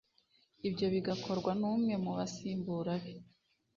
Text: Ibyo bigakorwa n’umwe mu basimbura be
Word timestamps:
Ibyo 0.67 0.85
bigakorwa 0.93 1.51
n’umwe 1.59 1.93
mu 2.03 2.11
basimbura 2.17 2.93
be 3.01 3.13